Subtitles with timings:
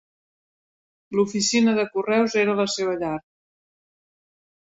[1.15, 3.13] L"oficina de correus era la seva llar.